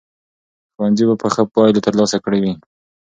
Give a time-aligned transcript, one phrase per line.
[0.73, 2.53] ښوونځي به ښه پایلې ترلاسه کړې وي.